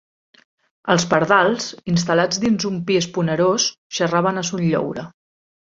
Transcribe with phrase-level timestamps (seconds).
[0.93, 5.11] Els pardals, instal·lats dins un pi esponerós, xerraven a son lloure.